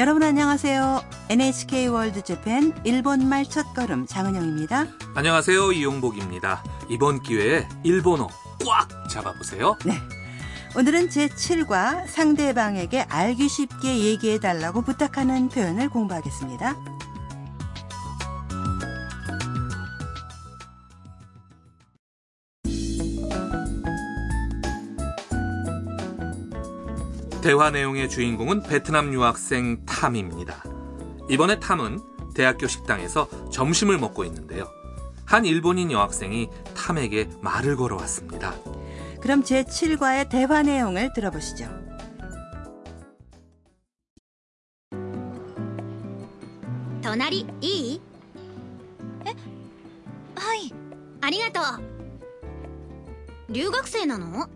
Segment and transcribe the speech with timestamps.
[0.00, 1.04] 여러분 안녕하세요.
[1.28, 4.86] NHK 월드 재팬 일본말 첫걸음 장은영입니다.
[5.14, 5.72] 안녕하세요.
[5.72, 6.64] 이용복입니다.
[6.88, 8.26] 이번 기회에 일본어
[8.66, 9.76] 꽉 잡아보세요.
[9.84, 9.92] 네.
[10.74, 16.76] 오늘은 제7과 상대방에게 알기 쉽게 얘기해 달라고 부탁하는 표현을 공부하겠습니다.
[27.41, 30.63] 대화 내용의 주인공은 베트남 유학생 탐입니다.
[31.29, 31.99] 이번에 탐은
[32.33, 34.67] 대학교 식당에서 점심을 먹고 있는데요.
[35.25, 38.55] 한 일본인 여학생이 탐에게 말을 걸어왔습니다.
[39.21, 41.85] 그럼 제7과의 대화 내용을 들어보시죠.
[47.15, 48.01] 隣いい
[50.35, 50.73] はい
[51.21, 51.61] ありがと
[53.49, 54.49] う留学生なの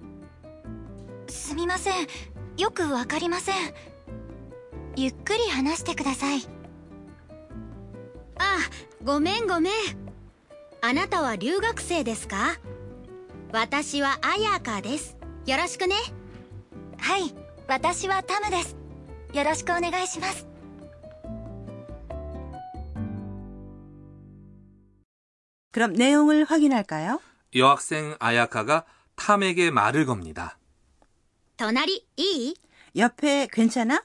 [1.27, 2.07] すみません
[2.57, 3.55] よくわかりません
[4.95, 6.41] ゆっくり話してください
[8.37, 8.57] あ
[9.03, 9.73] ごめんごめん
[10.81, 12.57] あなたは留学生ですか
[13.51, 15.95] 私は綾香ですよろしくね
[16.97, 17.33] はい
[17.67, 18.75] 私はタムです
[19.33, 20.47] よろしくお願いします
[25.71, 27.19] 그럼 내용을 확인할까요?
[27.55, 30.57] 여학생 아야카가 탐에게 말을 겁니다.
[31.57, 32.53] 隣いい
[32.95, 34.03] 옆에 괜찮아?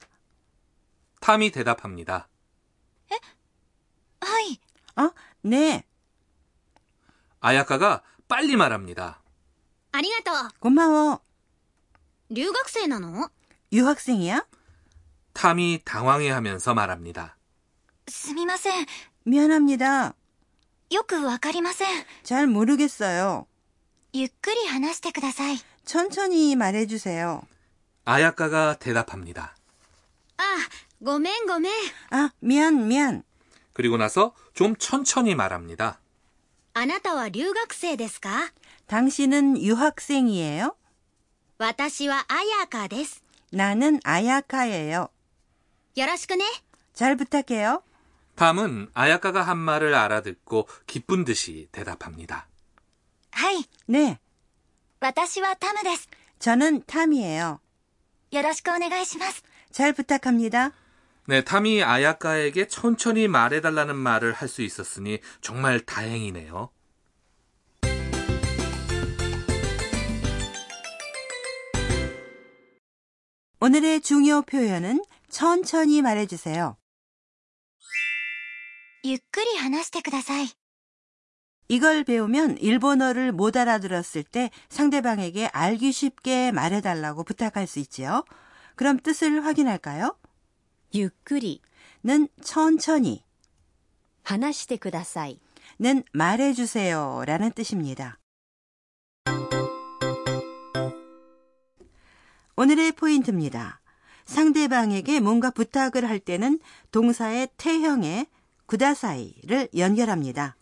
[1.21, 2.29] 탐이 대답합니다.
[4.21, 4.59] はい
[4.97, 5.11] 어?
[5.43, 5.85] 네.
[7.41, 9.21] 아야카가 빨리 말합니다.
[9.93, 11.21] ありがとう 고마워.
[12.31, 13.29] 留学生なの
[13.73, 14.47] 유학생이야?
[15.35, 17.37] 탐이 당황해하면서 말합니다.
[18.09, 18.87] すみません
[19.25, 20.15] 미안합니다.
[20.91, 23.47] よくわかりません 잘 모르겠어요.
[24.13, 25.57] ゆっくり話してください
[25.89, 27.43] 천천히 말해주세요.
[28.05, 29.55] 아야카가 대답합니다.
[30.37, 30.43] あ
[31.03, 31.73] ごめんごめん
[32.11, 33.23] 아, 미안, 미안.
[33.73, 35.99] 그리고 나서 좀 천천히 말합니다.
[36.75, 38.53] あなたは留学生ですか
[38.87, 40.75] 당신은 유학생이에요?
[41.59, 43.23] 私は綾香です
[43.53, 45.09] 나는 아야카예요.
[45.97, 46.45] よろしくね
[46.95, 47.83] 잘 부탁해요.
[48.35, 52.49] 탐은 아야카가 한 말을 알아듣고 기쁜 듯이 대답합니다.
[53.31, 54.19] はい 네,
[55.01, 56.09] 私はタムです
[56.39, 57.61] 저는 탐이에요.
[58.31, 60.73] よろしくお願いします 잘 부탁합니다.
[61.27, 66.71] 네, 탐이 아야카에게 천천히 말해달라는 말을 할 수 있었으니 정말 다행이네요.
[73.61, 76.77] 오늘의 중요 표현은 천천히 말해주세요.
[79.07, 80.47] ゆっくり話してください
[81.69, 88.25] 이걸 배우면 일본어를 못 알아들었을 때 상대방에게 알기 쉽게 말해달라고 부탁할 수 있지요.
[88.77, 90.17] 그럼 뜻을 확인할까요?
[90.95, 91.63] ゆっくり
[92.05, 93.25] 는 천천히,
[94.23, 95.41] 話してください。
[95.81, 98.19] 는 말해주세요 라는 뜻입니다.
[102.57, 103.81] 오늘의 포인트입니다.
[104.27, 106.61] 상대방에게 뭔가 부탁을 할 때는
[106.93, 108.27] 동사의 태형에
[108.67, 110.57] 구다사이를 연결합니다.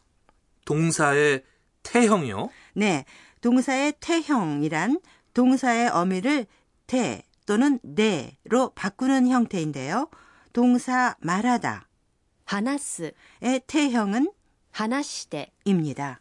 [0.67, 1.44] 동사의
[1.81, 2.50] 태형이요?
[2.73, 3.05] 네.
[3.39, 5.00] 동사의 태형이란
[5.33, 6.45] 동사의 어미를
[6.88, 10.09] 태 또는 네로 바꾸는 형태인데요.
[10.51, 11.88] 동사 말하다.
[12.44, 14.31] 하나스의 태형은
[14.72, 16.19] 하나시대입니다.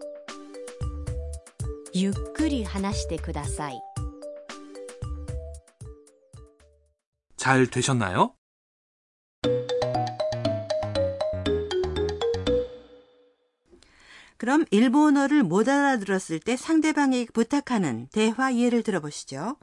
[1.94, 3.82] ゆっくり話してください。
[7.36, 8.36] 잘 되셨나요?
[14.38, 19.58] 그럼 일본어를 못 알아들었을 때 상대방에게 부탁하는 대화 예를 들어보시죠.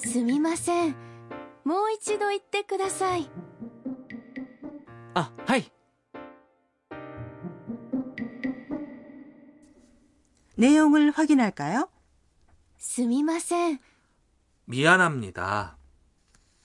[0.00, 0.96] すみません
[1.64, 3.28] もう一度言ってください
[5.14, 5.70] あ、はい。
[10.56, 11.88] 내용을 확인할까요?
[12.78, 13.80] すみません
[14.66, 15.76] 미안합니다.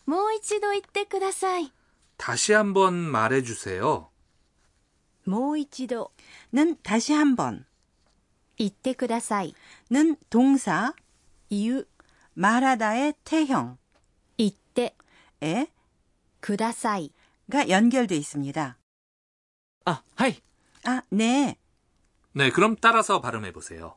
[0.06, 1.72] もう一度言ってください
[2.18, 4.10] 다시 한번 말해주세요.
[5.26, 6.12] もう一度
[6.54, 7.66] 는 다시 한번,
[8.58, 9.56] 言ってください
[9.90, 10.94] 는 동사,
[11.50, 11.88] 言う
[12.36, 13.78] 말하다의 태형,
[14.38, 14.96] 言って
[15.42, 15.68] 에,
[16.40, 17.12] ください
[17.50, 18.78] 가 연결돼 있습니다.
[19.86, 20.42] あ、はい。
[20.86, 21.58] 아, 네.
[22.34, 23.96] 네, 그럼 따라서 발음해 보세요.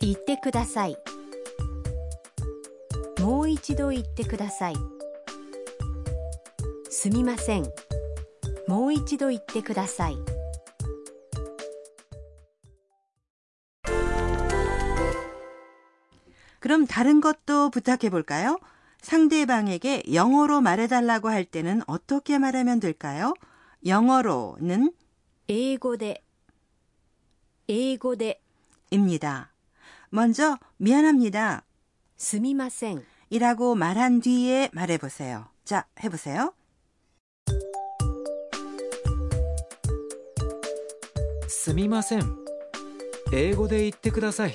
[0.00, 0.98] 言ってください
[3.20, 4.74] もう一度言ってください
[6.90, 7.64] すみません
[8.68, 10.18] もう一度言ってください
[16.60, 18.58] 그럼 다른 것도 부탁해 볼까요?
[19.02, 23.34] 상대방에게 영어로 말해달라고 할 때는 어떻게 말하면 될까요?
[23.84, 24.92] 영어로는
[25.48, 26.22] 英語で
[27.68, 28.40] 英語で
[28.90, 29.52] 입니다.
[30.10, 31.64] 먼저 미안합니다.
[32.16, 35.46] すみません 이라고 말한 뒤에 말해보세요.
[35.64, 36.54] 자, 해보세요.
[41.48, 42.22] すみません。
[43.32, 44.54] 英語で言ってください。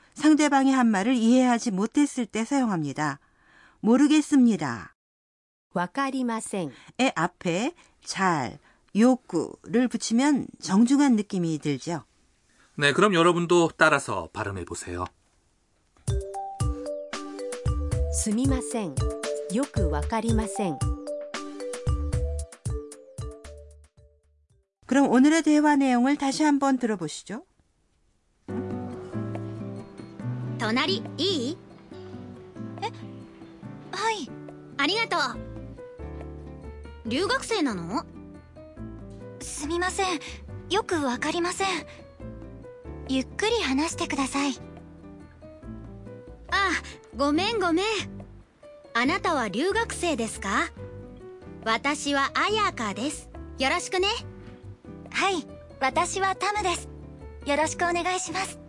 [0.13, 3.19] 상대방이 한 말을 이해하지 못했을 때 사용합니다.
[3.79, 4.95] 모르겠습니다.
[5.73, 6.71] 와까리마생의
[7.15, 7.73] 앞에
[8.03, 8.59] 잘,
[8.95, 12.03] 욕구를 붙이면 정중한 느낌이 들죠.
[12.75, 15.05] 네, 그럼 여러분도 따라서 발음해 보세요.
[18.13, 18.95] 스미마생,
[19.55, 20.77] 요구 와까리마생.
[24.85, 27.45] 그럼 오늘의 대화 내용을 다시 한번 들어보시죠.
[30.61, 31.57] 隣いい？
[33.91, 34.29] はい。
[34.77, 37.09] ありがとう。
[37.09, 38.05] 留学生なの？
[39.39, 40.19] すみません。
[40.69, 41.67] よくわかりません。
[43.09, 44.53] ゆっくり話してください。
[46.51, 46.69] あ
[47.17, 47.85] ごめんごめん。
[48.93, 50.69] あなたは留学生ですか？
[51.65, 53.31] 私はアヤカです。
[53.57, 54.07] よろしくね。
[55.09, 55.43] はい。
[55.79, 56.87] 私はタムです。
[57.47, 58.60] よろしくお願いします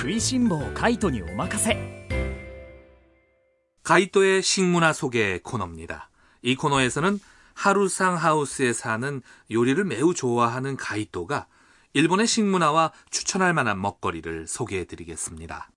[0.00, 1.96] 食いしん坊カイトにお任せ
[3.82, 6.10] 가이토의 식문화 소개 코너입니다.
[6.42, 7.20] 이 코너에서는
[7.54, 11.46] 하루상 하우스에 사는 요리를 매우 좋아하는 가이토가
[11.92, 15.70] 일본의 식문화와 추천할 만한 먹거리를 소개해 드리겠습니다.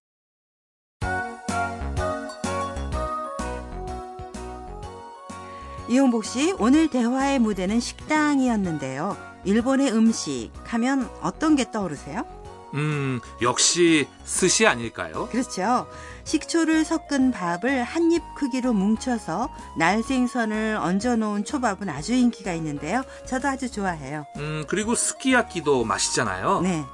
[5.88, 9.16] 이용복 씨, 오늘 대화의 무대는 식당이었는데요.
[9.46, 12.26] 일본의 음식 하면 어떤 게 떠오르세요?
[12.75, 15.29] 음, 역시 스시 아닐까요?
[15.31, 15.87] 그렇죠.
[16.25, 23.03] 식초를 섞은 밥을 한 입 크기로 뭉쳐서 날생선을 얹어 놓은 초밥은 아주 인기가 있는데요.
[23.27, 24.27] 저도 아주 좋아해요.
[24.37, 26.61] 음, 그리고 스키야키도 맛있잖아요.
[26.63, 26.85] 네.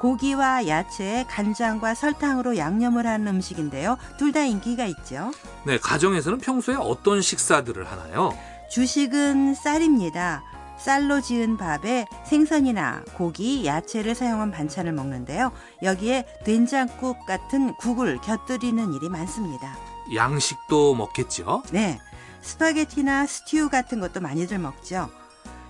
[0.00, 3.96] 고기와 야채, 간장과 설탕으로 양념을 하는 음식인데요.
[4.18, 5.30] 둘 다 인기가 있죠.
[5.64, 8.36] 네, 가정에서는 평소에 어떤 식사들을 하나요?
[8.70, 10.42] 주식은 쌀입니다.
[10.78, 15.52] 쌀로 지은 밥에 생선이나 고기, 야채를 사용한 반찬을 먹는데요.
[15.82, 19.76] 여기에 된장국 같은 국을 곁들이는 일이 많습니다.
[20.14, 21.62] 양식도 먹겠죠?
[21.72, 21.98] 네.
[22.42, 25.10] 스파게티나 스튜 같은 것도 많이들 먹죠.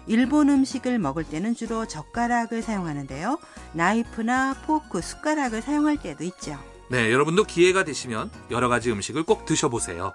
[0.06, 3.38] 일본 음식을 먹을 때는 주로 젓가락을 사용하는데요.
[3.72, 6.58] 나이프나 포크, 숟가락을 사용할 때도 있죠.
[6.90, 10.14] 네, 여러분도 기회가 되시면 여러 가지 음식을 꼭 드셔보세요.